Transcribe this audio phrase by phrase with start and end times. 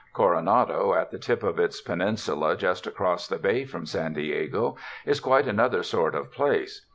[0.15, 5.19] Coronado, at the tip of its peninsula just across the bay from San Diego, is
[5.19, 6.87] quite another sort of place.